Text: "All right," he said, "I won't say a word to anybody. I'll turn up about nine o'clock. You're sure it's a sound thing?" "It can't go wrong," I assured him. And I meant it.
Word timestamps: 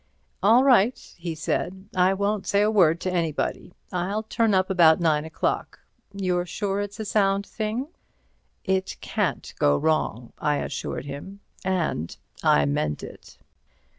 "All 0.41 0.63
right," 0.63 0.97
he 1.19 1.35
said, 1.35 1.87
"I 1.95 2.15
won't 2.15 2.47
say 2.47 2.63
a 2.63 2.71
word 2.71 2.99
to 3.01 3.13
anybody. 3.13 3.75
I'll 3.91 4.23
turn 4.23 4.55
up 4.55 4.71
about 4.71 4.99
nine 4.99 5.25
o'clock. 5.25 5.79
You're 6.11 6.47
sure 6.47 6.81
it's 6.81 6.99
a 6.99 7.05
sound 7.05 7.45
thing?" 7.45 7.87
"It 8.63 8.97
can't 9.01 9.53
go 9.59 9.77
wrong," 9.77 10.33
I 10.39 10.57
assured 10.57 11.05
him. 11.05 11.39
And 11.63 12.17
I 12.41 12.65
meant 12.65 13.03
it. 13.03 13.37